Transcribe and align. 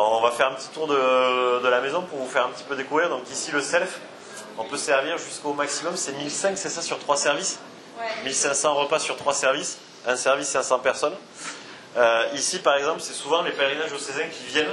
On 0.00 0.20
va 0.20 0.30
faire 0.30 0.48
un 0.52 0.54
petit 0.54 0.68
tour 0.68 0.86
de, 0.86 1.60
de 1.60 1.68
la 1.68 1.80
maison 1.80 2.02
pour 2.02 2.20
vous 2.20 2.28
faire 2.28 2.46
un 2.46 2.50
petit 2.50 2.62
peu 2.62 2.76
découvrir. 2.76 3.08
Donc 3.08 3.28
ici 3.32 3.50
le 3.50 3.60
self, 3.60 3.98
on 4.56 4.62
peut 4.64 4.76
servir 4.76 5.18
jusqu'au 5.18 5.52
maximum, 5.54 5.96
c'est 5.96 6.12
1500, 6.12 6.54
c'est 6.56 6.68
ça 6.68 6.82
sur 6.82 6.98
trois 6.98 7.16
services 7.16 7.58
Ouais. 7.98 8.04
1500 8.26 8.74
repas 8.74 9.00
sur 9.00 9.16
trois 9.16 9.34
services, 9.34 9.78
un 10.06 10.14
service 10.14 10.46
500 10.46 10.78
personnes. 10.78 11.16
Euh, 11.96 12.28
ici 12.34 12.60
par 12.60 12.76
exemple, 12.76 13.00
c'est 13.00 13.12
souvent 13.12 13.42
les 13.42 13.50
pèlerinages 13.50 13.92
au 13.92 13.98
Cézanne 13.98 14.30
qui 14.30 14.44
viennent 14.44 14.72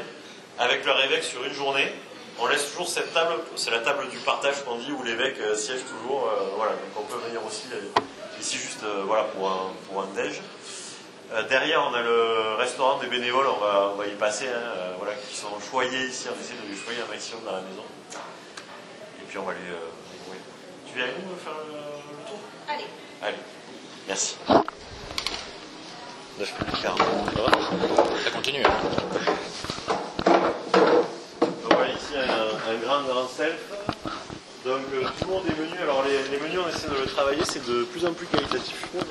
avec 0.59 0.86
leur 0.86 1.04
évêque 1.04 1.23
sur 1.23 1.44
une 1.44 1.54
journée. 1.54 1.92
On 2.39 2.46
laisse 2.46 2.70
toujours 2.70 2.88
cette 2.88 3.12
table, 3.16 3.34
c'est 3.55 3.71
la 3.71 3.80
table 3.80 4.07
du 4.10 4.18
partage 4.20 4.64
qu'on 4.64 4.76
dit, 4.76 4.92
où 4.92 5.02
l'évêque 5.02 5.39
euh, 5.39 5.55
siège 5.55 5.80
toujours. 5.89 6.28
euh, 6.28 6.50
voilà, 6.55 6.73
donc 6.73 6.82
on 6.98 7.02
peut 7.02 7.18
venir 7.28 7.44
aussi 7.48 7.64
ici 8.39 8.57
juste 8.57 8.84
voilà, 9.07 9.23
pour, 9.23 9.50
un, 9.50 9.71
pour 9.89 10.04
un 10.04 10.07
déj. 10.16 10.39
Euh, 11.34 11.44
derrière, 11.50 11.86
on 11.89 11.94
a 11.94 12.02
le 12.02 12.55
restaurant 12.57 13.00
des 13.00 13.07
bénévoles, 13.07 13.48
on 13.48 13.60
va, 13.60 13.92
on 13.94 13.96
va 13.98 14.05
y 14.07 14.12
passer, 14.16 14.46
hein, 14.48 14.52
euh, 14.57 14.94
voilà, 15.00 15.14
qui 15.16 15.36
sont 15.36 15.48
choyés 15.70 16.05
ici, 16.07 16.28
on 16.29 16.39
essaie 16.39 16.54
de 16.54 16.70
les 16.71 16.78
choyer 16.78 17.00
un 17.02 17.11
maximum 17.11 17.42
dans 17.46 17.54
la 17.54 17.61
maison. 17.61 17.83
Et 19.21 19.25
puis 19.28 19.38
on 19.39 19.43
va 19.43 19.54
les. 19.54 19.71
euh, 19.71 19.89
oui. 20.30 20.38
Tu 20.88 20.96
viens 20.96 21.06
avec 21.06 21.18
nous 21.25 21.36
faire 21.36 21.54
le, 21.68 21.74
le 21.74 22.30
tour? 22.30 22.39
Allez. 22.69 22.86
Allez, 23.24 23.38
merci. 24.07 24.38
9 26.38 26.54
minutes 26.61 26.82
40. 26.82 27.00
Ça 27.00 27.42
va? 27.42 27.52
Ça 28.24 28.30
continue. 28.32 28.64
hein. 28.64 28.69
Donc 31.42 31.71
voilà, 31.71 31.92
ici 31.92 32.14
un, 32.16 32.72
un 32.72 32.75
grand, 32.86 33.02
grand 33.03 33.28
self. 33.28 33.58
Donc 34.64 34.81
euh, 34.94 35.03
tout 35.19 35.25
le 35.28 35.33
monde 35.33 35.44
est 35.47 35.59
menus. 35.59 35.81
Alors 35.81 36.03
les, 36.03 36.23
les 36.30 36.39
menus, 36.39 36.59
on 36.66 36.69
essaie 36.69 36.88
de 36.88 36.95
le 37.02 37.05
travailler, 37.08 37.44
c'est 37.45 37.66
de 37.66 37.83
plus 37.86 38.05
en 38.05 38.14
plus 38.14 38.28
qualitatif, 38.28 38.75
je 38.94 39.00
trouve. 39.00 39.09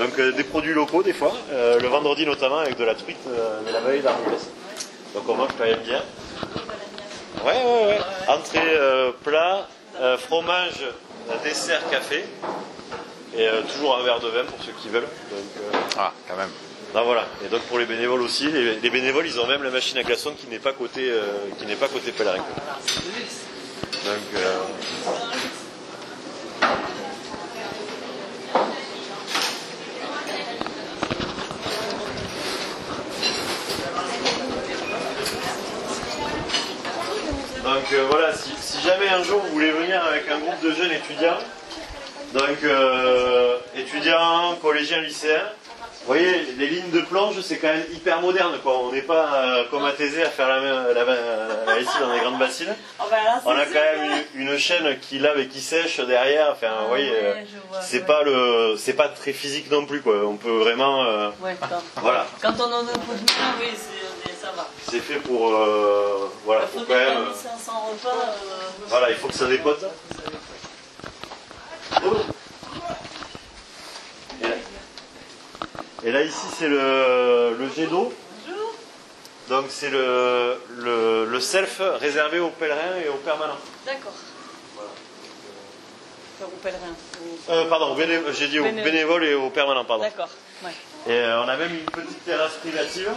Donc 0.00 0.18
euh, 0.18 0.32
des 0.32 0.44
produits 0.44 0.72
locaux 0.74 1.02
des 1.02 1.12
fois, 1.12 1.34
Euh, 1.52 1.78
le 1.78 1.88
vendredi 1.88 2.24
notamment 2.26 2.58
avec 2.58 2.76
de 2.78 2.84
la 2.84 2.94
truite 2.94 3.18
euh, 3.28 3.60
de 3.66 3.72
la 3.72 3.80
vallée 3.80 4.00
d'Armilès. 4.00 4.44
Donc 5.14 5.28
on 5.28 5.34
mange 5.34 5.50
quand 5.58 5.64
même 5.64 5.80
bien. 5.80 6.02
Ouais, 7.44 7.52
ouais, 7.64 7.86
ouais. 7.88 8.00
Entrée, 8.28 8.58
euh, 8.76 9.12
plat, 9.22 9.68
fromage, 10.26 10.80
dessert, 11.44 11.82
café. 11.90 12.24
Et 13.36 13.46
toujours 13.72 13.96
un 13.96 14.02
verre 14.02 14.20
de 14.20 14.28
vin 14.28 14.44
pour 14.44 14.58
ceux 14.64 14.72
qui 14.82 14.88
veulent. 14.88 15.06
Donc, 15.30 15.50
Ah, 15.96 16.12
quand 16.28 16.36
même. 16.36 16.50
ah, 16.96 17.02
voilà. 17.04 17.24
Et 17.44 17.48
donc 17.48 17.60
pour 17.68 17.78
les 17.78 17.84
bénévoles 17.86 18.22
aussi, 18.22 18.46
les, 18.50 18.76
les 18.80 18.90
bénévoles, 18.90 19.26
ils 19.26 19.38
ont 19.38 19.46
même 19.46 19.62
la 19.62 19.70
machine 19.70 19.98
à 19.98 20.02
glaçons 20.02 20.32
qui 20.40 20.46
n'est 20.48 20.58
pas 20.58 20.72
côté, 20.72 21.12
qui 21.58 21.66
n'est 21.66 21.76
pas 21.76 21.88
côté 21.88 22.10
pèlerin. 22.12 22.38
Donc 24.08 24.28
Donc 37.64 37.92
euh, 37.92 38.06
voilà, 38.10 38.32
si, 38.34 38.50
si 38.58 38.80
jamais 38.82 39.08
un 39.08 39.22
jour 39.22 39.40
vous 39.40 39.52
voulez 39.52 39.70
venir 39.70 40.02
avec 40.04 40.28
un 40.30 40.38
groupe 40.38 40.60
de 40.62 40.72
jeunes 40.72 40.92
étudiants, 40.92 41.38
donc 42.32 42.62
euh, 42.64 43.56
étudiants, 43.76 44.54
collégiens, 44.62 45.00
lycéens, 45.00 45.42
vous 46.02 46.06
voyez, 46.06 46.46
les 46.56 46.66
lignes 46.68 46.90
de 46.90 47.00
planche, 47.02 47.34
c'est 47.42 47.58
quand 47.58 47.68
même 47.68 47.84
hyper 47.92 48.22
moderne. 48.22 48.54
Quoi. 48.62 48.78
On 48.84 48.92
n'est 48.92 49.02
pas 49.02 49.34
euh, 49.34 49.64
comme 49.70 49.84
à 49.84 49.92
Thésée 49.92 50.22
à 50.24 50.30
faire 50.30 50.48
la, 50.48 50.60
main- 50.60 50.84
la, 50.94 51.04
la- 51.04 51.64
la 51.66 51.74
lessive 51.78 52.00
dans 52.00 52.14
des 52.14 52.20
grandes 52.20 52.38
bassines. 52.38 52.74
Oh, 52.98 53.04
bah 53.10 53.16
là, 53.22 53.40
On 53.44 53.50
a 53.50 53.66
quand 53.66 53.74
même 53.74 54.10
une, 54.34 54.48
une 54.48 54.58
chaîne 54.58 54.98
qui 55.00 55.18
lave 55.18 55.38
et 55.38 55.46
qui 55.48 55.60
sèche 55.60 56.00
derrière. 56.00 56.48
Enfin, 56.52 56.68
vous 56.82 56.88
voyez, 56.88 57.10
ouais, 57.10 57.46
je 57.46 57.58
vois, 57.68 57.82
c'est 57.82 57.98
ouais. 57.98 58.06
pas 58.06 58.22
le, 58.22 58.76
c'est 58.78 58.94
pas 58.94 59.08
très 59.08 59.34
physique 59.34 59.70
non 59.70 59.84
plus. 59.84 60.00
Quoi. 60.00 60.14
On 60.26 60.36
peut 60.36 60.50
vraiment, 60.60 61.02
Ouais, 61.42 61.54
quand, 61.60 61.82
voilà, 62.00 62.26
quand 62.40 62.54
on 62.58 62.72
en 62.72 62.80
a 62.86 62.92
oui, 63.60 63.66
c'est-. 63.74 63.99
C'est 64.88 65.00
fait 65.00 65.18
pour, 65.20 65.54
euh, 65.54 66.30
voilà, 66.44 66.66
faut 66.66 66.80
quand 66.80 66.88
même. 66.94 67.18
dépanner 67.18 67.34
500 67.34 67.72
repas. 67.92 68.08
euh, 68.08 68.58
Voilà, 68.88 69.10
il 69.10 69.16
faut 69.16 69.28
que 69.28 69.34
ça 69.34 69.46
dépote. 69.46 69.84
Et 74.42 74.46
là, 74.48 74.54
et 76.04 76.12
là, 76.12 76.22
ici, 76.22 76.46
c'est 76.58 76.68
le, 76.68 77.56
le 77.58 77.68
jet 77.76 77.86
d'eau. 77.86 78.12
Bonjour. 78.46 78.72
Donc, 79.48 79.66
c'est 79.68 79.90
le, 79.90 80.60
le, 80.78 81.24
le 81.26 81.40
self 81.40 81.80
réservé 82.00 82.38
aux 82.40 82.50
pèlerins 82.50 82.96
et 83.04 83.08
aux 83.08 83.16
permanents. 83.16 83.58
D'accord. 83.84 84.12
Voilà. 84.76 84.90
Faire 86.38 86.46
au 86.48 86.56
pèlerin. 86.62 86.94
au- 87.48 87.52
Euh, 87.52 87.68
pardon, 87.68 87.96
j'ai 88.32 88.48
dit 88.48 88.58
aux 88.60 88.64
Bénévoles. 88.64 88.84
bénévoles 88.90 89.24
et 89.24 89.34
aux 89.34 89.50
permanents, 89.50 89.84
pardon. 89.84 90.04
D'accord. 90.04 90.28
Ouais. 90.64 90.70
Et 91.06 91.12
euh, 91.18 91.42
on 91.42 91.48
a 91.48 91.56
même 91.56 91.72
une 91.74 91.84
petite 91.86 92.24
terrasse 92.24 92.54
privative. 92.62 93.10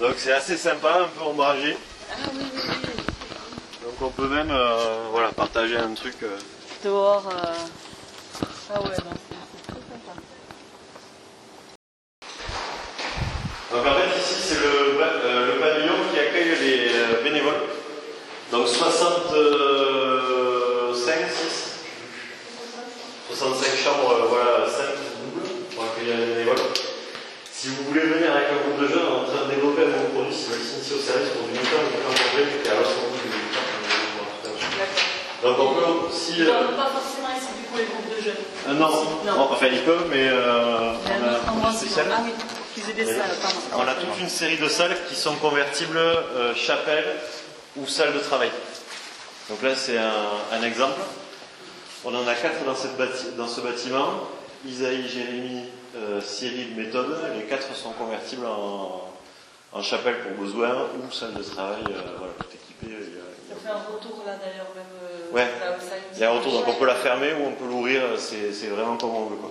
Donc, 0.00 0.14
c'est 0.16 0.32
assez 0.32 0.56
sympa, 0.56 1.02
un 1.02 1.08
peu 1.08 1.20
ombragé. 1.24 1.76
Ah 2.10 2.14
oui, 2.34 2.44
oui, 2.52 2.60
oui. 2.64 2.70
Donc, 3.84 3.94
on 4.00 4.08
peut 4.10 4.26
même 4.28 4.50
euh, 4.50 5.08
voilà, 5.10 5.30
partager 5.32 5.76
un 5.76 5.92
truc. 5.94 6.14
euh, 6.22 6.38
Dehors. 6.84 7.28
euh, 7.28 7.54
Ah 8.74 8.80
ouais, 8.80 8.88
non, 8.88 9.14
c'est 9.14 9.36
c'est 9.52 9.62
très 9.66 9.74
sympa. 9.74 10.14
Donc 13.72 13.86
en 13.86 13.94
fait 13.94 14.10
ici 14.20 14.34
c'est 14.48 14.60
le, 14.60 14.70
le 14.92 14.98
pavillon 15.60 15.96
qui 16.12 16.18
accueille 16.20 16.50
les 16.60 16.76
bénévoles. 17.24 17.62
Donc 18.50 18.64
65, 18.68 21.30
6, 21.30 21.34
65 23.34 23.76
chambres, 23.82 24.26
voilà, 24.28 24.66
5 24.68 24.76
doubles 25.24 25.46
pour 25.74 25.84
accueillir 25.84 26.16
les 26.18 26.26
bénévoles. 26.34 26.66
Si 27.50 27.68
vous 27.68 27.82
voulez 27.84 28.00
venir 28.02 28.30
avec 28.34 28.48
un 28.50 28.56
groupe 28.68 28.80
de 28.82 28.88
jeunes, 28.88 29.06
on 29.08 29.24
est 29.24 29.30
en 29.30 29.32
train 29.32 29.44
de 29.46 29.50
développer 29.54 29.82
un 29.84 29.86
nouveau 29.86 30.08
produit, 30.20 30.34
si 30.34 30.40
vous 30.46 30.52
voulez 30.52 30.64
s'initier 30.64 30.96
au 30.96 31.00
service 31.00 31.30
pour 31.30 31.44
du 31.46 31.52
mi-temps, 31.52 31.84
du 31.88 31.96
temps 32.02 32.12
complet, 32.12 32.46
et 32.64 32.68
à 32.68 32.70
l'autre 32.74 32.92
du 32.92 32.96
mi-temps. 33.30 33.68
D'accord. 35.42 35.70
Donc 35.92 36.02
on 36.02 36.06
peut 36.08 36.12
aussi... 36.14 36.32
Ils 36.38 36.48
euh, 36.48 36.68
pas 36.76 36.90
forcément 36.90 37.28
ici 37.36 37.48
du 37.60 37.64
coup 37.68 37.78
les 37.78 37.84
groupes 37.84 38.16
de 38.16 38.22
jeunes. 38.22 38.34
euh, 38.68 38.72
non, 38.74 38.88
Non. 39.36 39.48
enfin 39.50 39.66
ils 39.66 39.82
peuvent, 39.82 40.06
mais 40.10 40.28
euh, 40.28 40.92
on 41.60 41.64
a 41.64 41.68
un 41.68 41.72
spécial. 41.72 42.06
Ah 42.12 42.20
oui, 42.24 42.32
pardon. 43.42 43.84
On 43.84 43.88
a 43.88 43.94
toute 43.94 44.20
une 44.20 44.28
série 44.28 44.58
de 44.58 44.68
salles 44.68 44.96
qui 45.08 45.14
sont 45.14 45.34
convertibles 45.36 45.96
euh, 45.98 46.54
chapelle 46.54 47.04
ou 47.76 47.86
salle 47.86 48.12
de 48.14 48.18
travail. 48.18 48.50
Donc 49.50 49.62
là, 49.62 49.74
c'est 49.76 49.98
un, 49.98 50.12
un 50.52 50.62
exemple. 50.62 51.00
On 52.04 52.14
en 52.14 52.26
a 52.26 52.34
quatre 52.34 52.64
dans, 52.64 52.74
cette 52.74 52.96
bâti- 52.96 53.34
dans 53.36 53.46
ce 53.48 53.60
bâtiment. 53.60 54.28
Isaïe, 54.66 55.06
Jérémie, 55.08 55.64
euh, 55.96 56.20
Cyril, 56.20 56.74
Méthode. 56.76 57.18
Les 57.36 57.44
quatre 57.44 57.74
sont 57.74 57.92
convertibles 57.92 58.46
en, 58.46 59.08
en 59.72 59.82
chapelle 59.82 60.18
pour 60.20 60.44
besoin 60.44 60.70
ou 60.98 61.12
salle 61.12 61.34
de 61.34 61.42
travail. 61.42 61.82
voilà, 62.18 62.32
tout 62.38 62.46
équipé. 62.54 62.71
Il 62.82 62.88
y 62.90 62.94
a- 62.94 62.98
il 62.98 63.04
y 63.04 63.10
Ça 63.48 63.54
a- 63.54 63.58
fait 63.60 63.68
un 63.68 63.94
retour 63.94 64.22
là 64.26 64.32
d'ailleurs, 64.36 64.72
même. 64.74 64.84
euh, 65.02 65.34
Ouais. 65.34 65.44
là 65.60 65.76
où 65.76 65.80
ça 65.80 65.94
il 66.14 66.18
y 66.20 66.24
a 66.24 66.30
un 66.30 66.38
retour, 66.38 66.52
donc 66.52 66.68
on 66.68 66.74
peut 66.74 66.86
la 66.86 66.94
fermer 66.96 67.32
ou 67.34 67.46
on 67.46 67.52
peut 67.52 67.66
l'ouvrir. 67.66 68.02
C'est 68.18 68.52
c'est 68.52 68.66
vraiment 68.68 68.96
comme 68.96 69.14
on 69.14 69.26
veut. 69.26 69.36
Quoi. 69.36 69.50